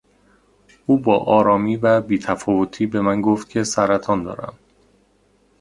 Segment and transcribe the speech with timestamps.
[0.85, 4.57] او با آرامی و بی تفاوتی به من گفت که سرطان دارم.